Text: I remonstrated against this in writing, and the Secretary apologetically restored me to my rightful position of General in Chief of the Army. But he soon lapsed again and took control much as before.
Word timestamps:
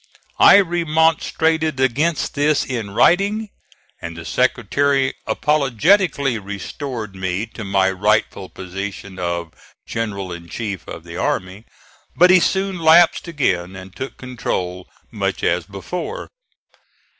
I 0.39 0.57
remonstrated 0.59 1.79
against 1.79 2.33
this 2.33 2.65
in 2.65 2.89
writing, 2.89 3.49
and 4.01 4.17
the 4.17 4.25
Secretary 4.25 5.13
apologetically 5.27 6.39
restored 6.39 7.13
me 7.15 7.45
to 7.53 7.63
my 7.63 7.91
rightful 7.91 8.49
position 8.49 9.19
of 9.19 9.53
General 9.85 10.31
in 10.33 10.49
Chief 10.49 10.87
of 10.87 11.03
the 11.03 11.17
Army. 11.17 11.65
But 12.15 12.31
he 12.31 12.39
soon 12.39 12.79
lapsed 12.79 13.27
again 13.27 13.75
and 13.75 13.95
took 13.95 14.17
control 14.17 14.89
much 15.11 15.43
as 15.43 15.67
before. 15.67 16.29